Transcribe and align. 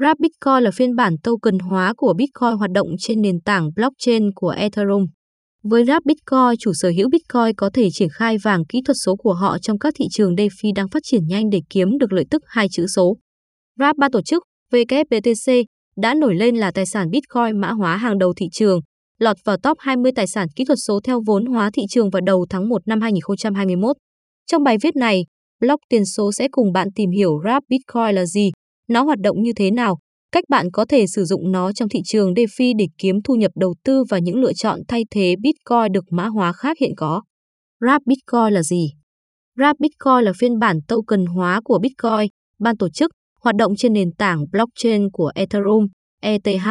Wrap 0.00 0.16
Bitcoin 0.18 0.64
là 0.64 0.70
phiên 0.70 0.96
bản 0.96 1.14
token 1.22 1.58
hóa 1.58 1.92
của 1.96 2.14
Bitcoin 2.16 2.52
hoạt 2.58 2.70
động 2.70 2.86
trên 2.98 3.22
nền 3.22 3.40
tảng 3.40 3.70
blockchain 3.76 4.30
của 4.34 4.48
Ethereum. 4.48 5.06
Với 5.62 5.84
Wrap 5.84 6.00
Bitcoin, 6.04 6.58
chủ 6.58 6.72
sở 6.74 6.88
hữu 6.96 7.08
Bitcoin 7.08 7.54
có 7.56 7.70
thể 7.74 7.88
triển 7.92 8.08
khai 8.12 8.36
vàng 8.44 8.64
kỹ 8.68 8.80
thuật 8.86 8.96
số 9.04 9.16
của 9.16 9.32
họ 9.32 9.58
trong 9.58 9.78
các 9.78 9.94
thị 9.96 10.04
trường 10.10 10.34
DeFi 10.34 10.72
đang 10.74 10.88
phát 10.88 11.02
triển 11.02 11.26
nhanh 11.26 11.50
để 11.50 11.60
kiếm 11.70 11.98
được 11.98 12.12
lợi 12.12 12.24
tức 12.30 12.42
hai 12.46 12.66
chữ 12.70 12.86
số. 12.86 13.16
Wrap 13.78 13.94
ban 13.98 14.10
tổ 14.10 14.22
chức 14.22 14.42
WBTC 14.72 15.64
đã 15.96 16.14
nổi 16.14 16.34
lên 16.34 16.56
là 16.56 16.70
tài 16.70 16.86
sản 16.86 17.10
Bitcoin 17.10 17.60
mã 17.60 17.70
hóa 17.72 17.96
hàng 17.96 18.18
đầu 18.18 18.32
thị 18.36 18.46
trường, 18.52 18.80
lọt 19.18 19.36
vào 19.44 19.56
top 19.56 19.78
20 19.80 20.12
tài 20.16 20.26
sản 20.26 20.48
kỹ 20.56 20.64
thuật 20.64 20.78
số 20.86 21.00
theo 21.04 21.20
vốn 21.26 21.46
hóa 21.46 21.70
thị 21.74 21.82
trường 21.90 22.10
vào 22.10 22.20
đầu 22.26 22.46
tháng 22.50 22.68
1 22.68 22.88
năm 22.88 23.00
2021. 23.00 23.96
Trong 24.46 24.62
bài 24.62 24.76
viết 24.82 24.96
này, 24.96 25.24
blog 25.60 25.80
tiền 25.88 26.04
số 26.04 26.32
sẽ 26.32 26.48
cùng 26.50 26.72
bạn 26.72 26.88
tìm 26.94 27.10
hiểu 27.10 27.30
Wrap 27.30 27.60
Bitcoin 27.68 28.14
là 28.14 28.26
gì, 28.26 28.50
nó 28.88 29.02
hoạt 29.02 29.18
động 29.20 29.42
như 29.42 29.52
thế 29.56 29.70
nào, 29.70 29.98
cách 30.32 30.44
bạn 30.48 30.70
có 30.72 30.84
thể 30.88 31.06
sử 31.06 31.24
dụng 31.24 31.52
nó 31.52 31.72
trong 31.72 31.88
thị 31.88 32.00
trường 32.04 32.34
DeFi 32.34 32.72
để 32.78 32.86
kiếm 32.98 33.22
thu 33.24 33.34
nhập 33.34 33.52
đầu 33.54 33.74
tư 33.84 34.04
và 34.10 34.18
những 34.18 34.40
lựa 34.40 34.52
chọn 34.52 34.80
thay 34.88 35.02
thế 35.10 35.34
Bitcoin 35.42 35.92
được 35.92 36.04
mã 36.10 36.26
hóa 36.26 36.52
khác 36.52 36.78
hiện 36.80 36.92
có. 36.96 37.22
Wrap 37.80 38.00
Bitcoin 38.06 38.54
là 38.54 38.62
gì? 38.62 38.92
Wrap 39.58 39.74
Bitcoin 39.78 40.24
là 40.24 40.32
phiên 40.38 40.58
bản 40.58 40.76
token 40.88 41.26
hóa 41.26 41.60
của 41.64 41.78
Bitcoin, 41.78 42.28
ban 42.58 42.76
tổ 42.76 42.88
chức, 42.90 43.10
hoạt 43.40 43.56
động 43.56 43.72
trên 43.76 43.92
nền 43.92 44.12
tảng 44.18 44.44
blockchain 44.52 45.10
của 45.12 45.32
Ethereum, 45.34 45.86
ETH. 46.20 46.66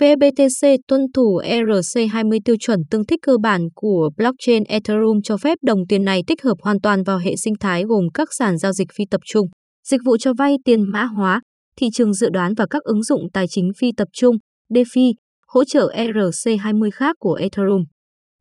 VBTC 0.00 0.68
tuân 0.88 1.00
thủ 1.14 1.40
ERC20 1.44 2.38
tiêu 2.44 2.56
chuẩn 2.60 2.80
tương 2.90 3.06
thích 3.06 3.18
cơ 3.22 3.36
bản 3.42 3.68
của 3.74 4.10
blockchain 4.16 4.64
Ethereum 4.64 5.20
cho 5.24 5.36
phép 5.36 5.58
đồng 5.62 5.86
tiền 5.88 6.04
này 6.04 6.22
tích 6.26 6.42
hợp 6.42 6.54
hoàn 6.62 6.80
toàn 6.80 7.02
vào 7.02 7.18
hệ 7.18 7.36
sinh 7.36 7.54
thái 7.60 7.84
gồm 7.84 8.04
các 8.14 8.28
sàn 8.38 8.58
giao 8.58 8.72
dịch 8.72 8.88
phi 8.94 9.04
tập 9.10 9.20
trung 9.24 9.46
dịch 9.84 10.00
vụ 10.04 10.16
cho 10.16 10.32
vay 10.38 10.56
tiền 10.64 10.92
mã 10.92 11.04
hóa, 11.04 11.40
thị 11.76 11.86
trường 11.92 12.14
dự 12.14 12.30
đoán 12.30 12.54
và 12.54 12.66
các 12.70 12.82
ứng 12.82 13.02
dụng 13.02 13.22
tài 13.32 13.48
chính 13.48 13.70
phi 13.78 13.92
tập 13.96 14.08
trung, 14.12 14.36
DeFi, 14.70 15.12
hỗ 15.46 15.64
trợ 15.64 15.92
ERC20 15.96 16.90
khác 16.94 17.16
của 17.18 17.34
Ethereum. 17.34 17.82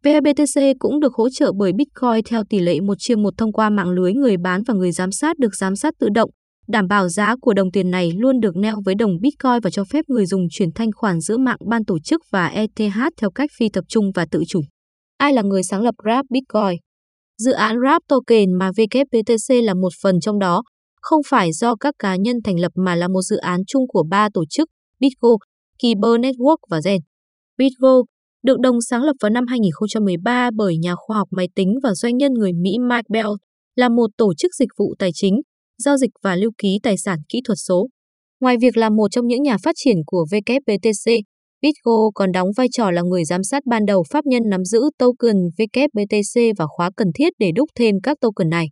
VBTC 0.03 0.61
cũng 0.79 0.99
được 0.99 1.13
hỗ 1.13 1.29
trợ 1.29 1.51
bởi 1.57 1.71
Bitcoin 1.73 2.23
theo 2.25 2.43
tỷ 2.49 2.59
lệ 2.59 2.79
1 2.79 2.93
chia 2.97 3.15
1 3.15 3.33
thông 3.37 3.51
qua 3.51 3.69
mạng 3.69 3.89
lưới 3.89 4.13
người 4.13 4.37
bán 4.37 4.63
và 4.67 4.73
người 4.73 4.91
giám 4.91 5.11
sát 5.11 5.39
được 5.39 5.55
giám 5.55 5.75
sát 5.75 5.93
tự 5.99 6.07
động, 6.13 6.29
đảm 6.67 6.87
bảo 6.87 7.09
giá 7.09 7.35
của 7.41 7.53
đồng 7.53 7.71
tiền 7.71 7.91
này 7.91 8.11
luôn 8.15 8.39
được 8.39 8.55
neo 8.55 8.75
với 8.85 8.95
đồng 8.95 9.11
Bitcoin 9.21 9.59
và 9.63 9.69
cho 9.69 9.83
phép 9.83 10.05
người 10.07 10.25
dùng 10.25 10.41
chuyển 10.51 10.69
thanh 10.75 10.89
khoản 10.95 11.19
giữa 11.19 11.37
mạng 11.37 11.57
ban 11.69 11.85
tổ 11.85 11.99
chức 11.99 12.21
và 12.31 12.47
ETH 12.47 12.97
theo 13.17 13.31
cách 13.31 13.49
phi 13.59 13.69
tập 13.69 13.83
trung 13.87 14.11
và 14.15 14.25
tự 14.31 14.43
chủ. 14.47 14.61
Ai 15.17 15.33
là 15.33 15.41
người 15.41 15.63
sáng 15.63 15.81
lập 15.81 15.95
Grab 16.03 16.25
Bitcoin? 16.29 16.79
Dự 17.37 17.51
án 17.51 17.79
Grab 17.79 18.01
Token 18.07 18.53
mà 18.59 18.69
WBTC 18.69 19.63
là 19.63 19.73
một 19.73 19.89
phần 20.03 20.19
trong 20.19 20.39
đó, 20.39 20.63
không 21.01 21.21
phải 21.29 21.51
do 21.53 21.75
các 21.75 21.95
cá 21.99 22.15
nhân 22.15 22.35
thành 22.43 22.59
lập 22.59 22.71
mà 22.75 22.95
là 22.95 23.07
một 23.07 23.21
dự 23.21 23.37
án 23.37 23.61
chung 23.67 23.87
của 23.87 24.03
ba 24.09 24.29
tổ 24.33 24.43
chức 24.49 24.69
Bitgo, 24.99 25.29
Kyber 25.79 26.11
Network 26.19 26.57
và 26.69 26.79
Zen. 26.79 26.99
Bitgo 27.57 28.01
được 28.43 28.59
đồng 28.59 28.81
sáng 28.81 29.03
lập 29.03 29.13
vào 29.21 29.29
năm 29.29 29.47
2013 29.47 30.49
bởi 30.55 30.77
nhà 30.77 30.95
khoa 30.95 31.17
học 31.17 31.27
máy 31.31 31.47
tính 31.55 31.73
và 31.83 31.93
doanh 31.93 32.17
nhân 32.17 32.33
người 32.33 32.51
Mỹ 32.53 32.71
Mike 32.89 33.07
Bell, 33.09 33.29
là 33.75 33.89
một 33.89 34.09
tổ 34.17 34.33
chức 34.37 34.55
dịch 34.55 34.69
vụ 34.77 34.95
tài 34.99 35.09
chính, 35.13 35.41
giao 35.77 35.97
dịch 35.97 36.11
và 36.23 36.35
lưu 36.35 36.51
ký 36.57 36.79
tài 36.83 36.97
sản 36.97 37.19
kỹ 37.29 37.41
thuật 37.45 37.57
số. 37.67 37.87
Ngoài 38.39 38.55
việc 38.61 38.77
là 38.77 38.89
một 38.89 39.11
trong 39.11 39.27
những 39.27 39.43
nhà 39.43 39.57
phát 39.63 39.75
triển 39.75 39.97
của 40.05 40.25
WBTC, 40.31 41.21
Bitgo 41.61 42.11
còn 42.15 42.31
đóng 42.31 42.47
vai 42.57 42.67
trò 42.71 42.91
là 42.91 43.01
người 43.01 43.25
giám 43.25 43.43
sát 43.43 43.65
ban 43.65 43.85
đầu 43.85 44.03
pháp 44.09 44.25
nhân 44.25 44.43
nắm 44.49 44.65
giữ 44.65 44.81
token 44.97 45.35
WBTC 45.57 46.53
và 46.57 46.65
khóa 46.67 46.91
cần 46.97 47.07
thiết 47.15 47.33
để 47.39 47.51
đúc 47.55 47.69
thêm 47.75 47.95
các 48.03 48.17
token 48.21 48.49
này. 48.49 48.65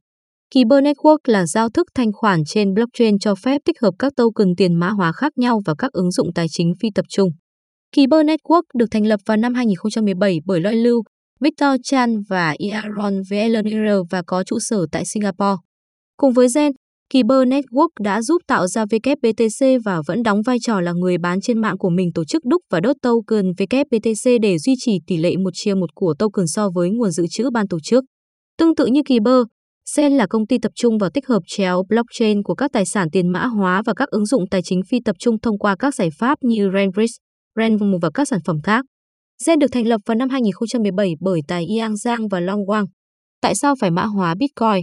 Kyber 0.53 0.83
Network 0.83 1.17
là 1.27 1.45
giao 1.45 1.69
thức 1.69 1.87
thanh 1.95 2.11
khoản 2.13 2.43
trên 2.45 2.73
blockchain 2.73 3.19
cho 3.19 3.35
phép 3.35 3.61
tích 3.65 3.81
hợp 3.81 3.91
các 3.99 4.13
token 4.15 4.55
tiền 4.57 4.75
mã 4.75 4.89
hóa 4.89 5.11
khác 5.11 5.37
nhau 5.37 5.61
vào 5.65 5.75
các 5.75 5.91
ứng 5.91 6.11
dụng 6.11 6.33
tài 6.35 6.45
chính 6.49 6.73
phi 6.79 6.89
tập 6.95 7.05
trung. 7.09 7.29
Kyber 7.95 8.25
Network 8.25 8.61
được 8.75 8.85
thành 8.91 9.05
lập 9.05 9.19
vào 9.25 9.37
năm 9.37 9.53
2017 9.53 10.39
bởi 10.45 10.61
Loi 10.61 10.75
Lưu, 10.75 11.03
Victor 11.39 11.69
Chan 11.83 12.21
và 12.29 12.55
Aaron 12.71 13.21
Vellner 13.29 13.97
và 14.09 14.21
có 14.27 14.43
trụ 14.43 14.59
sở 14.59 14.85
tại 14.91 15.05
Singapore. 15.05 15.55
Cùng 16.17 16.33
với 16.33 16.47
Zen, 16.47 16.71
Kyber 17.13 17.47
Network 17.47 17.89
đã 17.99 18.21
giúp 18.21 18.41
tạo 18.47 18.67
ra 18.67 18.85
WBTC 18.85 19.79
và 19.85 20.01
vẫn 20.07 20.23
đóng 20.23 20.41
vai 20.45 20.57
trò 20.61 20.81
là 20.81 20.91
người 20.91 21.17
bán 21.17 21.41
trên 21.41 21.61
mạng 21.61 21.77
của 21.77 21.89
mình 21.89 22.11
tổ 22.13 22.25
chức 22.25 22.45
đúc 22.45 22.61
và 22.71 22.79
đốt 22.79 22.95
token 23.01 23.45
WBTC 23.57 24.39
để 24.41 24.57
duy 24.57 24.73
trì 24.79 24.99
tỷ 25.07 25.17
lệ 25.17 25.37
một 25.37 25.51
chia 25.53 25.73
một 25.73 25.89
của 25.95 26.13
token 26.19 26.47
so 26.47 26.69
với 26.69 26.89
nguồn 26.89 27.11
dự 27.11 27.25
trữ 27.29 27.49
ban 27.49 27.67
tổ 27.67 27.77
chức. 27.83 28.03
Tương 28.57 28.75
tự 28.75 28.85
như 28.85 29.01
Kyber, 29.03 29.43
Sen 29.95 30.13
là 30.13 30.27
công 30.29 30.47
ty 30.47 30.57
tập 30.61 30.71
trung 30.75 30.97
vào 30.97 31.09
tích 31.09 31.27
hợp 31.27 31.39
chéo 31.47 31.83
blockchain 31.89 32.43
của 32.43 32.55
các 32.55 32.71
tài 32.73 32.85
sản 32.85 33.09
tiền 33.11 33.27
mã 33.27 33.45
hóa 33.45 33.81
và 33.85 33.93
các 33.93 34.09
ứng 34.09 34.25
dụng 34.25 34.43
tài 34.51 34.61
chính 34.61 34.81
phi 34.89 34.99
tập 35.05 35.15
trung 35.19 35.39
thông 35.39 35.57
qua 35.57 35.75
các 35.79 35.95
giải 35.95 36.09
pháp 36.19 36.37
như 36.41 36.69
Renbridge, 36.73 37.13
Renvum 37.55 37.91
và 38.01 38.09
các 38.13 38.27
sản 38.27 38.39
phẩm 38.45 38.61
khác. 38.63 38.85
Zen 39.45 39.59
được 39.59 39.67
thành 39.71 39.87
lập 39.87 40.01
vào 40.05 40.15
năm 40.15 40.29
2017 40.29 41.13
bởi 41.19 41.39
Tài 41.47 41.65
Yang 41.79 41.95
Giang 41.95 42.27
và 42.27 42.39
Long 42.39 42.59
Wang. 42.59 42.85
Tại 43.41 43.55
sao 43.55 43.75
phải 43.79 43.91
mã 43.91 44.05
hóa 44.05 44.35
Bitcoin? 44.39 44.81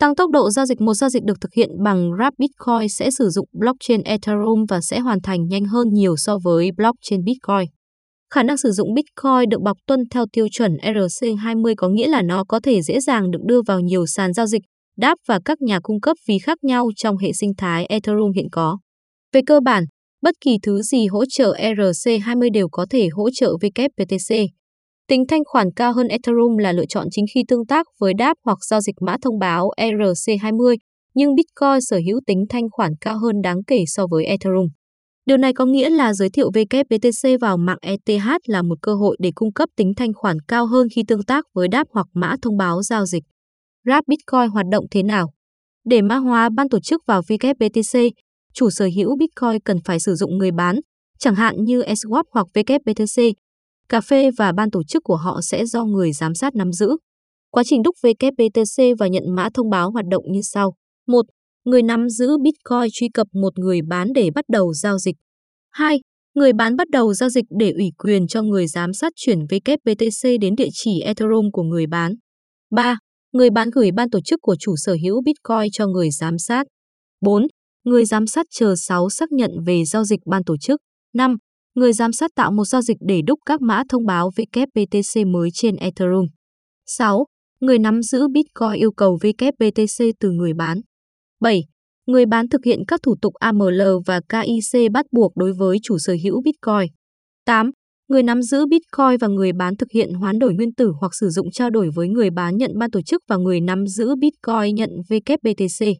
Tăng 0.00 0.14
tốc 0.14 0.30
độ 0.30 0.50
giao 0.50 0.66
dịch 0.66 0.80
một 0.80 0.94
giao 0.94 1.10
dịch 1.10 1.22
được 1.24 1.40
thực 1.40 1.52
hiện 1.52 1.70
bằng 1.84 2.10
Wrap 2.10 2.30
Bitcoin 2.38 2.88
sẽ 2.88 3.10
sử 3.10 3.28
dụng 3.28 3.48
blockchain 3.52 4.02
Ethereum 4.02 4.64
và 4.68 4.80
sẽ 4.80 4.98
hoàn 4.98 5.18
thành 5.22 5.46
nhanh 5.46 5.64
hơn 5.64 5.88
nhiều 5.92 6.16
so 6.16 6.38
với 6.44 6.70
blockchain 6.76 7.24
Bitcoin. 7.24 7.75
Khả 8.34 8.42
năng 8.42 8.56
sử 8.56 8.70
dụng 8.70 8.94
Bitcoin 8.94 9.48
được 9.48 9.60
bọc 9.62 9.76
tuân 9.86 10.00
theo 10.10 10.24
tiêu 10.32 10.46
chuẩn 10.50 10.76
ERC20 10.76 11.74
có 11.76 11.88
nghĩa 11.88 12.08
là 12.08 12.22
nó 12.22 12.44
có 12.48 12.60
thể 12.60 12.82
dễ 12.82 13.00
dàng 13.00 13.30
được 13.30 13.38
đưa 13.46 13.60
vào 13.66 13.80
nhiều 13.80 14.06
sàn 14.06 14.32
giao 14.32 14.46
dịch, 14.46 14.62
đáp 14.96 15.18
và 15.26 15.40
các 15.44 15.62
nhà 15.62 15.80
cung 15.82 16.00
cấp 16.00 16.16
phí 16.26 16.38
khác 16.38 16.64
nhau 16.64 16.88
trong 16.96 17.16
hệ 17.16 17.32
sinh 17.32 17.52
thái 17.58 17.86
Ethereum 17.86 18.32
hiện 18.32 18.46
có. 18.52 18.78
Về 19.32 19.40
cơ 19.46 19.60
bản, 19.60 19.84
bất 20.22 20.34
kỳ 20.40 20.58
thứ 20.62 20.82
gì 20.82 21.06
hỗ 21.06 21.24
trợ 21.24 21.54
ERC20 21.58 22.52
đều 22.52 22.68
có 22.72 22.86
thể 22.90 23.08
hỗ 23.12 23.30
trợ 23.30 23.56
WBTC. 23.60 24.46
Tính 25.08 25.24
thanh 25.28 25.42
khoản 25.44 25.68
cao 25.76 25.92
hơn 25.92 26.08
Ethereum 26.08 26.56
là 26.56 26.72
lựa 26.72 26.86
chọn 26.86 27.06
chính 27.10 27.24
khi 27.34 27.44
tương 27.48 27.66
tác 27.66 27.86
với 28.00 28.12
đáp 28.18 28.34
hoặc 28.44 28.58
giao 28.64 28.80
dịch 28.80 28.94
mã 29.00 29.16
thông 29.22 29.38
báo 29.38 29.70
ERC20, 29.76 30.76
nhưng 31.14 31.34
Bitcoin 31.34 31.80
sở 31.80 32.00
hữu 32.06 32.20
tính 32.26 32.44
thanh 32.48 32.70
khoản 32.70 32.92
cao 33.00 33.18
hơn 33.18 33.42
đáng 33.42 33.64
kể 33.66 33.84
so 33.86 34.06
với 34.10 34.24
Ethereum. 34.24 34.66
Điều 35.26 35.36
này 35.36 35.52
có 35.52 35.64
nghĩa 35.64 35.90
là 35.90 36.14
giới 36.14 36.30
thiệu 36.30 36.50
WBTC 36.50 37.38
vào 37.38 37.56
mạng 37.56 37.78
ETH 37.80 38.26
là 38.46 38.62
một 38.62 38.78
cơ 38.82 38.94
hội 38.94 39.16
để 39.20 39.32
cung 39.34 39.52
cấp 39.52 39.68
tính 39.76 39.92
thanh 39.96 40.12
khoản 40.14 40.36
cao 40.48 40.66
hơn 40.66 40.88
khi 40.94 41.02
tương 41.08 41.22
tác 41.22 41.44
với 41.54 41.68
đáp 41.68 41.86
hoặc 41.90 42.06
mã 42.14 42.36
thông 42.42 42.56
báo 42.56 42.82
giao 42.82 43.06
dịch. 43.06 43.22
Grab 43.84 44.04
Bitcoin 44.06 44.50
hoạt 44.50 44.66
động 44.70 44.84
thế 44.90 45.02
nào? 45.02 45.30
Để 45.84 46.02
mã 46.02 46.16
hóa 46.16 46.48
ban 46.56 46.68
tổ 46.68 46.80
chức 46.80 47.02
vào 47.06 47.20
WBTC, 47.20 48.10
chủ 48.54 48.70
sở 48.70 48.88
hữu 48.96 49.16
Bitcoin 49.16 49.60
cần 49.64 49.76
phải 49.84 50.00
sử 50.00 50.14
dụng 50.14 50.38
người 50.38 50.50
bán, 50.50 50.80
chẳng 51.18 51.34
hạn 51.34 51.64
như 51.64 51.82
Swap 51.82 52.22
hoặc 52.32 52.46
WBTC. 52.54 53.32
Cà 53.88 54.00
phê 54.00 54.30
và 54.38 54.52
ban 54.52 54.70
tổ 54.70 54.82
chức 54.88 55.04
của 55.04 55.16
họ 55.16 55.40
sẽ 55.42 55.66
do 55.66 55.84
người 55.84 56.12
giám 56.12 56.34
sát 56.34 56.54
nắm 56.54 56.72
giữ. 56.72 56.96
Quá 57.50 57.62
trình 57.66 57.82
đúc 57.82 57.94
WBTC 58.02 58.96
và 58.98 59.06
nhận 59.08 59.24
mã 59.34 59.48
thông 59.54 59.70
báo 59.70 59.90
hoạt 59.90 60.04
động 60.10 60.24
như 60.32 60.40
sau. 60.42 60.74
1 61.06 61.22
người 61.66 61.82
nắm 61.82 62.08
giữ 62.08 62.28
Bitcoin 62.42 62.90
truy 62.92 63.08
cập 63.14 63.26
một 63.32 63.58
người 63.58 63.80
bán 63.88 64.08
để 64.14 64.30
bắt 64.34 64.44
đầu 64.48 64.74
giao 64.74 64.98
dịch. 64.98 65.16
2. 65.72 66.00
Người 66.34 66.52
bán 66.52 66.76
bắt 66.76 66.88
đầu 66.90 67.14
giao 67.14 67.28
dịch 67.28 67.44
để 67.58 67.70
ủy 67.70 67.90
quyền 67.98 68.26
cho 68.26 68.42
người 68.42 68.66
giám 68.66 68.92
sát 68.92 69.12
chuyển 69.16 69.38
WBTC 69.38 70.38
đến 70.40 70.54
địa 70.56 70.68
chỉ 70.72 71.00
Ethereum 71.00 71.50
của 71.52 71.62
người 71.62 71.86
bán. 71.86 72.12
3. 72.70 72.98
Người 73.32 73.50
bán 73.50 73.70
gửi 73.70 73.90
ban 73.96 74.10
tổ 74.10 74.20
chức 74.24 74.38
của 74.42 74.56
chủ 74.60 74.74
sở 74.76 74.96
hữu 75.02 75.22
Bitcoin 75.24 75.70
cho 75.72 75.86
người 75.86 76.10
giám 76.10 76.38
sát. 76.38 76.66
4. 77.20 77.46
Người 77.84 78.04
giám 78.04 78.26
sát 78.26 78.46
chờ 78.50 78.74
6 78.76 79.10
xác 79.10 79.32
nhận 79.32 79.50
về 79.66 79.84
giao 79.84 80.04
dịch 80.04 80.20
ban 80.26 80.44
tổ 80.44 80.56
chức. 80.56 80.80
5. 81.14 81.36
Người 81.74 81.92
giám 81.92 82.12
sát 82.12 82.30
tạo 82.34 82.52
một 82.52 82.64
giao 82.64 82.82
dịch 82.82 82.96
để 83.00 83.20
đúc 83.26 83.38
các 83.46 83.60
mã 83.60 83.82
thông 83.88 84.06
báo 84.06 84.30
WBTC 84.36 85.32
mới 85.32 85.48
trên 85.54 85.76
Ethereum. 85.76 86.26
6. 86.86 87.24
Người 87.60 87.78
nắm 87.78 88.02
giữ 88.02 88.28
Bitcoin 88.28 88.80
yêu 88.80 88.92
cầu 88.92 89.18
WBTC 89.22 90.12
từ 90.20 90.30
người 90.30 90.52
bán. 90.54 90.80
7. 91.40 91.64
Người 92.06 92.26
bán 92.26 92.48
thực 92.48 92.64
hiện 92.64 92.80
các 92.88 93.00
thủ 93.02 93.14
tục 93.22 93.34
AML 93.34 93.82
và 94.06 94.20
KIC 94.28 94.92
bắt 94.92 95.06
buộc 95.12 95.36
đối 95.36 95.52
với 95.52 95.78
chủ 95.82 95.98
sở 95.98 96.16
hữu 96.24 96.42
Bitcoin. 96.42 96.92
8. 97.46 97.70
Người 98.08 98.22
nắm 98.22 98.42
giữ 98.42 98.66
Bitcoin 98.66 99.18
và 99.20 99.28
người 99.28 99.52
bán 99.52 99.76
thực 99.76 99.90
hiện 99.94 100.12
hoán 100.14 100.38
đổi 100.38 100.54
nguyên 100.54 100.74
tử 100.74 100.92
hoặc 101.00 101.14
sử 101.14 101.28
dụng 101.28 101.50
trao 101.50 101.70
đổi 101.70 101.90
với 101.94 102.08
người 102.08 102.30
bán 102.30 102.56
nhận 102.56 102.70
ban 102.78 102.90
tổ 102.90 103.02
chức 103.02 103.22
và 103.28 103.36
người 103.36 103.60
nắm 103.60 103.86
giữ 103.86 104.14
Bitcoin 104.20 104.74
nhận 104.74 104.90
WBTC. 105.08 105.94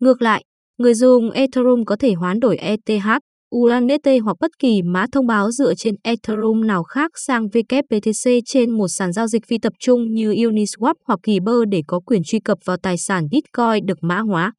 Ngược 0.00 0.22
lại, 0.22 0.44
người 0.78 0.94
dùng 0.94 1.30
Ethereum 1.30 1.84
có 1.86 1.96
thể 1.96 2.12
hoán 2.12 2.40
đổi 2.40 2.56
ETH, 2.56 3.18
USDT 3.56 4.08
hoặc 4.24 4.36
bất 4.40 4.50
kỳ 4.58 4.82
mã 4.82 5.06
thông 5.12 5.26
báo 5.26 5.50
dựa 5.50 5.74
trên 5.74 5.94
Ethereum 6.02 6.66
nào 6.66 6.82
khác 6.82 7.10
sang 7.14 7.46
WBTC 7.46 8.40
trên 8.46 8.70
một 8.70 8.88
sàn 8.88 9.12
giao 9.12 9.26
dịch 9.26 9.42
phi 9.46 9.58
tập 9.58 9.72
trung 9.78 10.14
như 10.14 10.32
Uniswap 10.32 10.94
hoặc 11.06 11.20
Kyber 11.22 11.54
để 11.70 11.82
có 11.86 12.00
quyền 12.00 12.22
truy 12.24 12.40
cập 12.40 12.58
vào 12.64 12.76
tài 12.76 12.98
sản 12.98 13.24
Bitcoin 13.30 13.86
được 13.86 13.98
mã 14.02 14.20
hóa. 14.20 14.52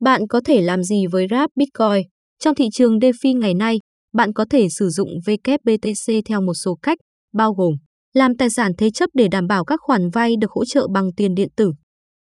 Bạn 0.00 0.22
có 0.28 0.40
thể 0.44 0.60
làm 0.60 0.82
gì 0.82 1.06
với 1.06 1.26
rap 1.30 1.50
Bitcoin? 1.56 2.08
Trong 2.38 2.54
thị 2.54 2.64
trường 2.72 2.98
DeFi 2.98 3.38
ngày 3.38 3.54
nay, 3.54 3.78
bạn 4.12 4.32
có 4.32 4.44
thể 4.50 4.68
sử 4.68 4.88
dụng 4.88 5.08
WBTC 5.26 6.22
theo 6.24 6.40
một 6.40 6.54
số 6.54 6.78
cách, 6.82 6.98
bao 7.34 7.52
gồm 7.52 7.74
làm 8.14 8.36
tài 8.36 8.50
sản 8.50 8.72
thế 8.78 8.90
chấp 8.90 9.10
để 9.14 9.28
đảm 9.28 9.46
bảo 9.46 9.64
các 9.64 9.80
khoản 9.82 10.10
vay 10.10 10.34
được 10.40 10.50
hỗ 10.50 10.64
trợ 10.64 10.86
bằng 10.94 11.10
tiền 11.16 11.34
điện 11.34 11.48
tử, 11.56 11.72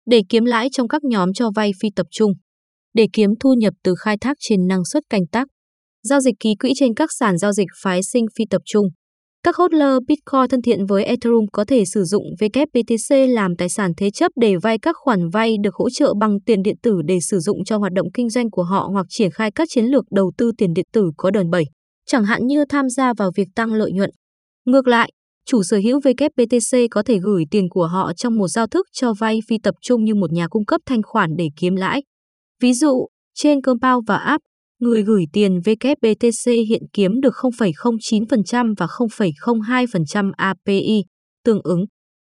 để 0.07 0.23
kiếm 0.29 0.45
lãi 0.45 0.69
trong 0.73 0.89
các 0.89 1.05
nhóm 1.05 1.33
cho 1.33 1.51
vay 1.55 1.71
phi 1.81 1.89
tập 1.97 2.07
trung, 2.11 2.33
để 2.95 3.07
kiếm 3.13 3.31
thu 3.41 3.55
nhập 3.55 3.75
từ 3.85 3.95
khai 3.99 4.17
thác 4.21 4.37
trên 4.41 4.67
năng 4.67 4.85
suất 4.85 5.03
canh 5.11 5.27
tác, 5.27 5.49
giao 6.03 6.21
dịch 6.21 6.35
ký 6.41 6.55
quỹ 6.55 6.73
trên 6.77 6.95
các 6.95 7.11
sàn 7.19 7.39
giao 7.39 7.53
dịch 7.53 7.69
phái 7.83 8.01
sinh 8.03 8.27
phi 8.39 8.45
tập 8.51 8.63
trung. 8.65 8.87
Các 9.44 9.56
hodler 9.56 9.99
Bitcoin 10.09 10.49
thân 10.50 10.62
thiện 10.62 10.87
với 10.87 11.05
Ethereum 11.05 11.44
có 11.53 11.65
thể 11.65 11.85
sử 11.85 12.05
dụng 12.05 12.25
WBTC 12.41 13.33
làm 13.33 13.56
tài 13.59 13.69
sản 13.69 13.93
thế 13.97 14.11
chấp 14.11 14.33
để 14.37 14.56
vay 14.56 14.79
các 14.79 14.97
khoản 14.99 15.29
vay 15.29 15.56
được 15.62 15.75
hỗ 15.75 15.91
trợ 15.91 16.15
bằng 16.21 16.41
tiền 16.47 16.62
điện 16.62 16.77
tử 16.83 17.00
để 17.05 17.19
sử 17.21 17.39
dụng 17.39 17.65
cho 17.65 17.79
hoạt 17.79 17.93
động 17.93 18.06
kinh 18.15 18.31
doanh 18.31 18.50
của 18.50 18.62
họ 18.62 18.89
hoặc 18.93 19.06
triển 19.09 19.31
khai 19.31 19.50
các 19.55 19.69
chiến 19.71 19.85
lược 19.85 20.05
đầu 20.11 20.33
tư 20.39 20.53
tiền 20.59 20.73
điện 20.75 20.87
tử 20.93 21.11
có 21.17 21.31
đòn 21.31 21.50
bẩy, 21.50 21.65
chẳng 22.06 22.25
hạn 22.25 22.47
như 22.47 22.65
tham 22.69 22.89
gia 22.89 23.12
vào 23.15 23.31
việc 23.37 23.49
tăng 23.55 23.73
lợi 23.73 23.93
nhuận. 23.93 24.11
Ngược 24.67 24.89
lại, 24.89 25.11
chủ 25.47 25.62
sở 25.62 25.77
hữu 25.77 26.00
WBTC 26.00 26.88
có 26.91 27.03
thể 27.03 27.19
gửi 27.19 27.45
tiền 27.50 27.69
của 27.71 27.87
họ 27.87 28.12
trong 28.12 28.37
một 28.37 28.49
giao 28.49 28.67
thức 28.67 28.87
cho 28.93 29.12
vay 29.19 29.38
phi 29.49 29.59
tập 29.62 29.75
trung 29.81 30.05
như 30.05 30.15
một 30.15 30.33
nhà 30.33 30.49
cung 30.49 30.65
cấp 30.65 30.81
thanh 30.87 31.03
khoản 31.03 31.31
để 31.38 31.49
kiếm 31.61 31.77
lãi. 31.77 32.03
Ví 32.61 32.73
dụ, 32.73 33.06
trên 33.35 33.61
Compound 33.61 34.09
và 34.09 34.17
App, 34.17 34.43
người 34.82 35.02
gửi 35.02 35.25
tiền 35.32 35.58
WBTC 35.58 36.67
hiện 36.69 36.82
kiếm 36.93 37.20
được 37.20 37.34
0,09% 37.34 38.75
và 38.79 38.87
0,02% 38.87 40.32
API, 40.37 41.05
tương 41.44 41.61
ứng. 41.64 41.84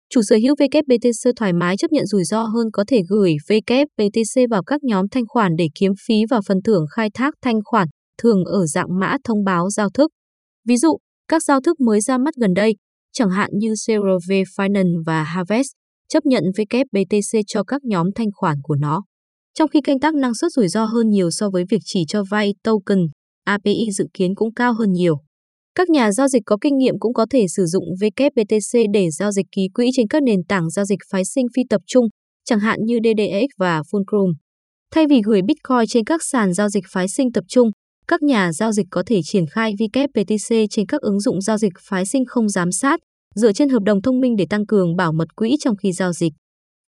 Chủ 0.10 0.22
sở 0.24 0.36
hữu 0.36 0.56
WBTC 0.56 1.34
thoải 1.36 1.54
mái 1.54 1.78
chấp 1.78 1.92
nhận 1.92 2.06
rủi 2.06 2.24
ro 2.24 2.44
hơn 2.44 2.68
có 2.74 2.84
thể 2.88 3.02
gửi 3.10 3.34
WBTC 3.48 4.48
vào 4.50 4.64
các 4.64 4.84
nhóm 4.84 5.06
thanh 5.12 5.24
khoản 5.28 5.52
để 5.58 5.68
kiếm 5.80 5.92
phí 6.08 6.16
và 6.30 6.42
phần 6.48 6.58
thưởng 6.64 6.86
khai 6.96 7.10
thác 7.14 7.34
thanh 7.42 7.60
khoản, 7.64 7.88
thường 8.22 8.46
ở 8.46 8.66
dạng 8.66 9.00
mã 9.00 9.18
thông 9.24 9.44
báo 9.44 9.70
giao 9.70 9.90
thức. 9.90 10.12
Ví 10.68 10.78
dụ, 10.78 10.98
các 11.28 11.44
giao 11.44 11.62
thức 11.62 11.80
mới 11.80 12.02
ra 12.02 12.18
mắt 12.18 12.34
gần 12.42 12.54
đây, 12.54 12.76
chẳng 13.14 13.30
hạn 13.30 13.50
như 13.54 13.74
CRV 13.86 14.32
Finance 14.58 15.04
và 15.06 15.24
Harvest, 15.24 15.68
chấp 16.10 16.26
nhận 16.26 16.44
WBTC 16.44 17.42
cho 17.48 17.64
các 17.64 17.84
nhóm 17.84 18.08
thanh 18.16 18.30
khoản 18.36 18.58
của 18.64 18.76
nó 18.76 19.02
trong 19.54 19.70
khi 19.70 19.82
canh 19.82 20.00
tác 20.00 20.16
năng 20.16 20.36
suất 20.36 20.52
rủi 20.52 20.68
ro 20.68 20.86
hơn 20.86 21.10
nhiều 21.10 21.32
so 21.32 21.50
với 21.50 21.64
việc 21.70 21.82
chỉ 21.86 22.04
cho 22.08 22.24
vay 22.30 22.54
token, 22.64 23.00
API 23.46 23.92
dự 23.92 24.06
kiến 24.14 24.36
cũng 24.36 24.54
cao 24.54 24.74
hơn 24.74 24.92
nhiều. 24.92 25.16
Các 25.76 25.90
nhà 25.90 26.12
giao 26.12 26.28
dịch 26.28 26.42
có 26.46 26.58
kinh 26.62 26.78
nghiệm 26.78 27.00
cũng 27.00 27.14
có 27.14 27.26
thể 27.30 27.46
sử 27.48 27.66
dụng 27.66 27.84
WBTC 28.02 28.86
để 28.94 29.10
giao 29.12 29.32
dịch 29.32 29.46
ký 29.52 29.68
quỹ 29.74 29.90
trên 29.94 30.08
các 30.08 30.24
nền 30.24 30.44
tảng 30.48 30.70
giao 30.70 30.86
dịch 30.86 31.00
phái 31.12 31.26
sinh 31.26 31.46
phi 31.56 31.62
tập 31.70 31.82
trung, 31.88 32.06
chẳng 32.46 32.60
hạn 32.60 32.80
như 32.86 33.00
DDX 33.04 33.58
và 33.58 33.82
Fulcrum. 33.82 34.34
Thay 34.92 35.06
vì 35.10 35.22
gửi 35.26 35.42
Bitcoin 35.42 35.88
trên 35.88 36.06
các 36.06 36.22
sàn 36.24 36.54
giao 36.54 36.70
dịch 36.70 36.84
phái 36.94 37.08
sinh 37.08 37.32
tập 37.32 37.44
trung, 37.48 37.70
các 38.08 38.22
nhà 38.24 38.52
giao 38.52 38.72
dịch 38.72 38.88
có 38.92 39.04
thể 39.06 39.20
triển 39.24 39.46
khai 39.52 39.74
WBTC 39.74 40.68
trên 40.70 40.86
các 40.86 41.02
ứng 41.02 41.20
dụng 41.20 41.42
giao 41.42 41.58
dịch 41.58 41.74
phái 41.90 42.06
sinh 42.06 42.26
không 42.26 42.50
giám 42.50 42.72
sát, 42.72 43.00
dựa 43.36 43.54
trên 43.54 43.70
hợp 43.70 43.84
đồng 43.86 44.02
thông 44.02 44.20
minh 44.20 44.36
để 44.36 44.46
tăng 44.50 44.66
cường 44.66 44.96
bảo 44.96 45.12
mật 45.14 45.36
quỹ 45.36 45.56
trong 45.60 45.76
khi 45.76 45.92
giao 45.92 46.14
dịch. 46.14 46.34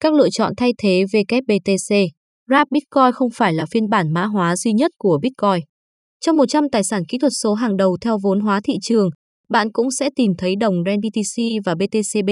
Các 0.00 0.14
lựa 0.14 0.28
chọn 0.30 0.52
thay 0.56 0.72
thế 0.78 1.04
WBTC 1.12 2.08
Wrap 2.48 2.66
Bitcoin 2.70 3.12
không 3.12 3.30
phải 3.34 3.54
là 3.54 3.66
phiên 3.70 3.88
bản 3.88 4.12
mã 4.12 4.24
hóa 4.24 4.56
duy 4.56 4.72
nhất 4.72 4.90
của 4.98 5.18
Bitcoin. 5.22 5.64
Trong 6.20 6.36
100 6.36 6.64
tài 6.72 6.84
sản 6.84 7.02
kỹ 7.08 7.18
thuật 7.18 7.32
số 7.42 7.54
hàng 7.54 7.76
đầu 7.76 7.96
theo 8.00 8.18
vốn 8.22 8.40
hóa 8.40 8.60
thị 8.64 8.74
trường, 8.82 9.08
bạn 9.48 9.72
cũng 9.72 9.90
sẽ 9.90 10.10
tìm 10.16 10.32
thấy 10.38 10.56
đồng 10.56 10.74
RenBTC 10.86 11.64
và 11.64 11.74
BTCB. 11.74 12.30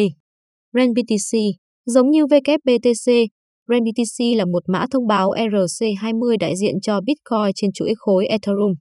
RenBTC, 0.74 1.38
giống 1.86 2.10
như 2.10 2.24
WBTC, 2.24 3.26
RenBTC 3.68 4.36
là 4.36 4.44
một 4.44 4.62
mã 4.66 4.86
thông 4.90 5.06
báo 5.06 5.30
ERC20 5.30 6.36
đại 6.40 6.56
diện 6.56 6.74
cho 6.82 7.00
Bitcoin 7.00 7.52
trên 7.54 7.72
chuỗi 7.72 7.94
khối 7.96 8.26
Ethereum. 8.26 8.72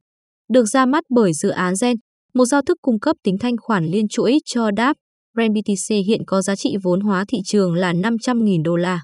Được 0.49 0.65
ra 0.65 0.85
mắt 0.85 1.03
bởi 1.09 1.33
dự 1.33 1.49
án 1.49 1.73
Gen, 1.81 1.95
một 2.33 2.45
giao 2.45 2.61
thức 2.61 2.77
cung 2.81 2.99
cấp 2.99 3.15
tính 3.23 3.37
thanh 3.39 3.55
khoản 3.61 3.85
liên 3.85 4.07
chuỗi 4.07 4.37
cho 4.45 4.69
DApp, 4.77 4.97
RenBTC 5.37 5.89
hiện 6.07 6.21
có 6.27 6.41
giá 6.41 6.55
trị 6.55 6.75
vốn 6.83 7.01
hóa 7.01 7.25
thị 7.27 7.37
trường 7.45 7.73
là 7.73 7.93
500.000 7.93 8.63
đô 8.63 8.75
la. 8.75 8.99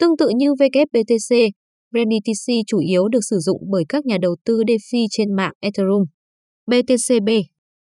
Tương 0.00 0.16
tự 0.16 0.28
như 0.36 0.52
WBTC, 0.52 1.50
BTC 1.92 2.52
chủ 2.66 2.78
yếu 2.78 3.08
được 3.08 3.20
sử 3.30 3.38
dụng 3.38 3.62
bởi 3.70 3.84
các 3.88 4.06
nhà 4.06 4.18
đầu 4.22 4.36
tư 4.44 4.62
DeFi 4.66 5.06
trên 5.10 5.36
mạng 5.36 5.52
Ethereum. 5.60 6.04
BTCB 6.66 7.28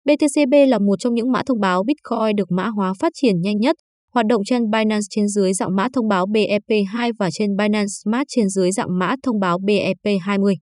BTCB 0.05 0.55
là 0.69 0.79
một 0.79 0.97
trong 0.99 1.15
những 1.15 1.33
mã 1.33 1.43
thông 1.47 1.61
báo 1.61 1.85
Bitcoin 1.85 2.37
được 2.37 2.51
mã 2.51 2.67
hóa 2.67 2.93
phát 2.99 3.13
triển 3.15 3.41
nhanh 3.41 3.59
nhất, 3.59 3.77
hoạt 4.13 4.27
động 4.27 4.43
trên 4.47 4.71
Binance 4.71 5.07
trên 5.11 5.29
dưới 5.29 5.53
dạng 5.53 5.77
mã 5.77 5.89
thông 5.93 6.09
báo 6.09 6.27
BEP2 6.27 7.13
và 7.19 7.29
trên 7.33 7.57
Binance 7.57 7.89
Smart 8.05 8.25
trên 8.29 8.49
dưới 8.49 8.73
dạng 8.73 8.99
mã 8.99 9.15
thông 9.23 9.41
báo 9.41 9.59
BEP20. 9.59 10.55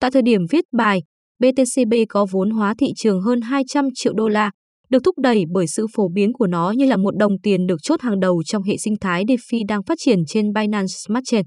Tại 0.00 0.10
thời 0.10 0.22
điểm 0.22 0.40
viết 0.50 0.64
bài, 0.72 1.00
BTCB 1.38 1.94
có 2.08 2.26
vốn 2.30 2.50
hóa 2.50 2.74
thị 2.78 2.86
trường 2.96 3.20
hơn 3.20 3.40
200 3.40 3.88
triệu 3.94 4.12
đô 4.12 4.28
la, 4.28 4.50
được 4.90 4.98
thúc 5.04 5.18
đẩy 5.18 5.44
bởi 5.52 5.66
sự 5.66 5.86
phổ 5.94 6.08
biến 6.08 6.32
của 6.32 6.46
nó 6.46 6.70
như 6.70 6.86
là 6.86 6.96
một 6.96 7.16
đồng 7.16 7.32
tiền 7.42 7.66
được 7.66 7.76
chốt 7.82 8.00
hàng 8.00 8.20
đầu 8.20 8.42
trong 8.46 8.62
hệ 8.62 8.76
sinh 8.78 8.94
thái 9.00 9.24
DeFi 9.24 9.66
đang 9.68 9.82
phát 9.82 9.98
triển 9.98 10.18
trên 10.26 10.52
Binance 10.52 10.92
Smart 11.06 11.24
Chain. 11.24 11.44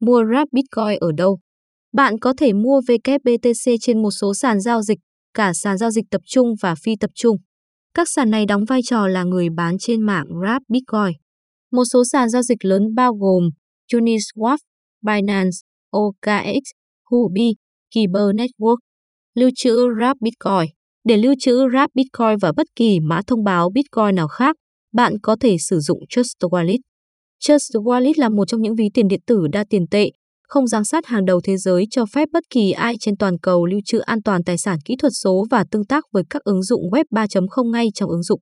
Mua 0.00 0.22
Wrap 0.22 0.46
Bitcoin 0.52 0.98
ở 1.00 1.12
đâu? 1.16 1.38
Bạn 1.92 2.18
có 2.18 2.34
thể 2.38 2.52
mua 2.52 2.80
WBTC 2.80 3.76
trên 3.80 4.02
một 4.02 4.10
số 4.10 4.34
sàn 4.34 4.60
giao 4.60 4.82
dịch, 4.82 4.98
cả 5.34 5.52
sàn 5.54 5.78
giao 5.78 5.90
dịch 5.90 6.04
tập 6.10 6.20
trung 6.26 6.54
và 6.62 6.74
phi 6.84 6.96
tập 7.00 7.10
trung. 7.14 7.36
Các 7.94 8.08
sàn 8.14 8.30
này 8.30 8.46
đóng 8.46 8.64
vai 8.68 8.80
trò 8.84 9.08
là 9.08 9.24
người 9.24 9.48
bán 9.56 9.78
trên 9.78 10.06
mạng 10.06 10.26
Wrap 10.28 10.60
Bitcoin. 10.68 11.18
Một 11.72 11.84
số 11.92 12.02
sàn 12.12 12.28
giao 12.28 12.42
dịch 12.42 12.64
lớn 12.64 12.94
bao 12.94 13.14
gồm 13.14 13.48
Uniswap, 13.92 14.58
Binance, 15.02 15.56
OKX, 15.90 16.62
Huobi, 17.10 17.52
Kyber 17.94 18.34
Network. 18.34 18.76
Lưu 19.34 19.50
trữ 19.56 19.88
Wrap 19.88 20.14
Bitcoin 20.20 20.81
để 21.04 21.16
lưu 21.16 21.34
trữ 21.40 21.52
Wrap 21.52 21.88
Bitcoin 21.94 22.38
và 22.40 22.52
bất 22.56 22.66
kỳ 22.76 23.00
mã 23.00 23.20
thông 23.26 23.44
báo 23.44 23.70
Bitcoin 23.74 24.14
nào 24.14 24.28
khác, 24.28 24.56
bạn 24.92 25.14
có 25.22 25.36
thể 25.40 25.56
sử 25.58 25.78
dụng 25.80 25.98
Trust 26.08 26.36
Wallet. 26.40 26.78
Trust 27.40 27.72
Wallet 27.72 28.12
là 28.16 28.28
một 28.28 28.44
trong 28.48 28.62
những 28.62 28.74
ví 28.74 28.84
tiền 28.94 29.08
điện 29.08 29.20
tử 29.26 29.46
đa 29.52 29.64
tiền 29.70 29.86
tệ, 29.90 30.10
không 30.48 30.66
giám 30.66 30.84
sát 30.84 31.06
hàng 31.06 31.24
đầu 31.24 31.40
thế 31.44 31.56
giới 31.56 31.84
cho 31.90 32.06
phép 32.06 32.28
bất 32.32 32.42
kỳ 32.50 32.72
ai 32.72 32.94
trên 33.00 33.16
toàn 33.16 33.38
cầu 33.38 33.66
lưu 33.66 33.80
trữ 33.84 33.98
an 33.98 34.22
toàn 34.22 34.44
tài 34.44 34.58
sản 34.58 34.78
kỹ 34.84 34.96
thuật 34.98 35.12
số 35.22 35.44
và 35.50 35.64
tương 35.70 35.86
tác 35.86 36.04
với 36.12 36.22
các 36.30 36.42
ứng 36.44 36.62
dụng 36.62 36.82
web 36.90 37.04
3.0 37.10 37.70
ngay 37.70 37.88
trong 37.94 38.10
ứng 38.10 38.22
dụng. 38.22 38.40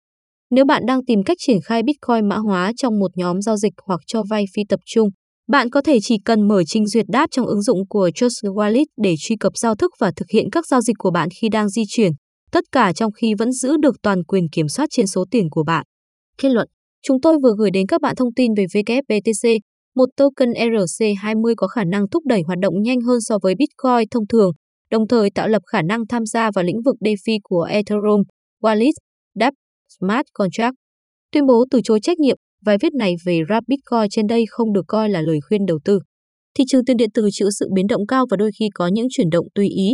Nếu 0.51 0.65
bạn 0.65 0.83
đang 0.87 1.05
tìm 1.05 1.23
cách 1.23 1.37
triển 1.41 1.59
khai 1.65 1.83
Bitcoin 1.83 2.29
mã 2.29 2.37
hóa 2.37 2.73
trong 2.77 2.99
một 2.99 3.11
nhóm 3.15 3.43
giao 3.43 3.57
dịch 3.57 3.73
hoặc 3.87 4.01
cho 4.07 4.23
vay 4.31 4.45
phi 4.55 4.63
tập 4.69 4.81
trung, 4.87 5.09
bạn 5.49 5.71
có 5.71 5.81
thể 5.83 5.99
chỉ 6.03 6.17
cần 6.25 6.49
mở 6.49 6.65
trình 6.65 6.87
duyệt 6.87 7.07
đáp 7.09 7.27
trong 7.31 7.47
ứng 7.47 7.63
dụng 7.63 7.89
của 7.89 8.11
Trust 8.15 8.45
Wallet 8.45 8.87
để 9.03 9.15
truy 9.19 9.37
cập 9.37 9.53
giao 9.57 9.75
thức 9.75 9.91
và 10.01 10.13
thực 10.17 10.27
hiện 10.33 10.51
các 10.53 10.67
giao 10.67 10.81
dịch 10.81 10.97
của 10.99 11.11
bạn 11.11 11.29
khi 11.41 11.49
đang 11.49 11.69
di 11.69 11.83
chuyển, 11.89 12.13
tất 12.53 12.65
cả 12.73 12.93
trong 12.93 13.13
khi 13.13 13.35
vẫn 13.39 13.53
giữ 13.53 13.77
được 13.77 14.03
toàn 14.03 14.25
quyền 14.25 14.49
kiểm 14.49 14.69
soát 14.69 14.87
trên 14.91 15.07
số 15.07 15.25
tiền 15.31 15.51
của 15.51 15.65
bạn. 15.65 15.85
Kết 16.39 16.49
luận 16.49 16.69
Chúng 17.03 17.21
tôi 17.21 17.39
vừa 17.43 17.55
gửi 17.59 17.71
đến 17.71 17.87
các 17.87 18.01
bạn 18.01 18.17
thông 18.17 18.35
tin 18.35 18.55
về 18.55 18.65
WBTC, 18.65 19.59
một 19.95 20.09
token 20.17 20.51
ERC20 20.51 21.55
có 21.57 21.67
khả 21.67 21.85
năng 21.85 22.09
thúc 22.09 22.27
đẩy 22.27 22.43
hoạt 22.47 22.59
động 22.59 22.83
nhanh 22.83 23.01
hơn 23.01 23.21
so 23.21 23.39
với 23.43 23.55
Bitcoin 23.55 24.09
thông 24.11 24.27
thường, 24.27 24.53
đồng 24.91 25.09
thời 25.09 25.31
tạo 25.31 25.49
lập 25.49 25.63
khả 25.67 25.83
năng 25.83 26.07
tham 26.07 26.27
gia 26.27 26.51
vào 26.55 26.65
lĩnh 26.65 26.83
vực 26.85 26.97
DeFi 27.01 27.39
của 27.43 27.63
Ethereum, 27.63 28.23
Wallet, 28.63 28.93
dApp, 29.35 29.55
Smart 29.99 30.27
Contract. 30.33 30.75
Tuyên 31.33 31.47
bố 31.47 31.65
từ 31.71 31.81
chối 31.85 32.01
trách 32.03 32.19
nhiệm, 32.19 32.37
bài 32.65 32.77
viết 32.81 32.95
này 32.95 33.15
về 33.25 33.41
rap 33.49 33.65
Bitcoin 33.67 34.09
trên 34.11 34.27
đây 34.27 34.45
không 34.49 34.73
được 34.73 34.85
coi 34.89 35.09
là 35.09 35.21
lời 35.21 35.39
khuyên 35.49 35.67
đầu 35.67 35.79
tư. 35.85 36.01
Thị 36.59 36.65
trường 36.69 36.85
tiền 36.85 36.97
điện 36.97 37.11
tử 37.15 37.29
chịu 37.33 37.49
sự 37.59 37.69
biến 37.75 37.87
động 37.87 38.07
cao 38.07 38.27
và 38.31 38.37
đôi 38.37 38.51
khi 38.59 38.69
có 38.75 38.87
những 38.87 39.07
chuyển 39.11 39.31
động 39.31 39.47
tùy 39.55 39.69
ý. 39.69 39.89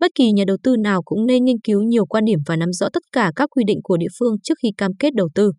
Bất 0.00 0.14
kỳ 0.14 0.32
nhà 0.32 0.44
đầu 0.46 0.56
tư 0.62 0.76
nào 0.76 1.02
cũng 1.02 1.26
nên 1.26 1.44
nghiên 1.44 1.60
cứu 1.60 1.82
nhiều 1.82 2.06
quan 2.06 2.24
điểm 2.24 2.38
và 2.46 2.56
nắm 2.56 2.72
rõ 2.72 2.88
tất 2.92 3.02
cả 3.12 3.32
các 3.36 3.50
quy 3.50 3.64
định 3.66 3.80
của 3.82 3.96
địa 3.96 4.06
phương 4.18 4.36
trước 4.42 4.54
khi 4.62 4.68
cam 4.76 4.90
kết 4.98 5.14
đầu 5.14 5.28
tư. 5.34 5.52